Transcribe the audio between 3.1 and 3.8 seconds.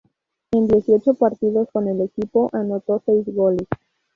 goles.